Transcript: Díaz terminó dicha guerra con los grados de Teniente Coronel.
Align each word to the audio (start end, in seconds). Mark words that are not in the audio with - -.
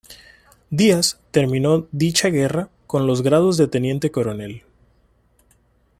Díaz 0.71 1.19
terminó 1.29 1.87
dicha 1.91 2.29
guerra 2.29 2.69
con 2.87 3.05
los 3.05 3.21
grados 3.21 3.57
de 3.57 3.67
Teniente 3.67 4.09
Coronel. 4.09 4.63